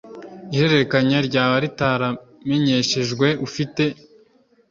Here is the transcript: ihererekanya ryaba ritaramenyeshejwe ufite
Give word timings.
ihererekanya 0.53 1.19
ryaba 1.27 1.55
ritaramenyeshejwe 1.63 3.27
ufite 3.47 3.83